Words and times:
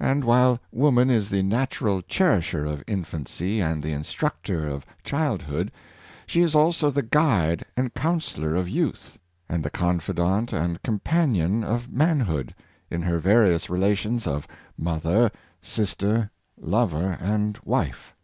And 0.00 0.24
while 0.24 0.60
woman 0.72 1.10
is 1.10 1.28
the 1.28 1.42
natural 1.42 2.00
cherisher 2.00 2.64
of 2.64 2.82
infancy 2.86 3.60
and 3.60 3.82
the 3.82 3.92
instructor 3.92 4.66
of 4.66 4.86
childhood, 5.04 5.70
she 6.26 6.40
is 6.40 6.54
also 6.54 6.90
the 6.90 7.02
guide 7.02 7.66
and 7.76 7.92
counsellor 7.92 8.56
of 8.56 8.66
youth, 8.66 9.18
and 9.46 9.62
the 9.62 9.68
confidant 9.68 10.54
and 10.54 10.82
companion 10.82 11.64
of 11.64 11.92
manhood, 11.92 12.54
in 12.90 13.02
her 13.02 13.18
various 13.18 13.68
relations 13.68 14.26
of 14.26 14.48
mother, 14.78 15.30
sister, 15.60 16.30
lover 16.56 17.18
and 17.20 17.58
wife. 17.62 18.14